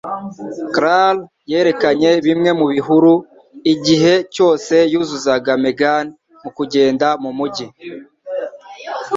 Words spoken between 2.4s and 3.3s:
mu bihuru-